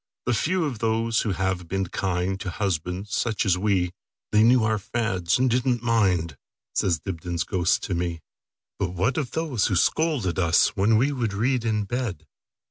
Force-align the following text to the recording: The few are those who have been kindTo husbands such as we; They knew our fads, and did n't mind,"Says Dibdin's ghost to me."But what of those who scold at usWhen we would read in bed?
The 0.25 0.33
few 0.33 0.65
are 0.65 0.71
those 0.71 1.21
who 1.21 1.33
have 1.33 1.67
been 1.67 1.85
kindTo 1.85 2.49
husbands 2.49 3.13
such 3.15 3.45
as 3.45 3.55
we; 3.55 3.91
They 4.31 4.41
knew 4.41 4.63
our 4.63 4.79
fads, 4.79 5.37
and 5.37 5.47
did 5.47 5.67
n't 5.67 5.83
mind,"Says 5.83 7.01
Dibdin's 7.01 7.43
ghost 7.43 7.83
to 7.83 7.93
me."But 7.93 8.93
what 8.95 9.19
of 9.19 9.29
those 9.29 9.67
who 9.67 9.75
scold 9.75 10.25
at 10.25 10.37
usWhen 10.37 10.97
we 10.97 11.11
would 11.11 11.33
read 11.33 11.63
in 11.65 11.83
bed? 11.83 12.25